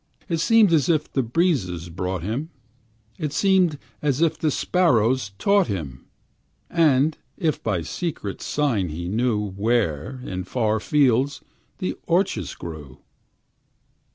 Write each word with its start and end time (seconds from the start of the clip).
It 0.27 0.39
seemed 0.39 0.73
as 0.73 0.89
if 0.89 1.13
the 1.13 1.21
breezes 1.21 1.89
brought 1.89 2.23
him, 2.23 2.49
It 3.19 3.31
seemed 3.33 3.77
as 4.01 4.19
if 4.19 4.35
the 4.35 4.49
sparrows 4.49 5.29
taught 5.37 5.67
him; 5.67 6.07
As 6.71 7.11
if 7.37 7.61
by 7.61 7.83
secret 7.83 8.41
sight 8.41 8.89
he 8.89 9.07
knew 9.07 9.51
Where, 9.51 10.19
in 10.23 10.43
far 10.45 10.79
fields, 10.79 11.41
the 11.77 11.95
orchis 12.07 12.55
grew. 12.55 13.01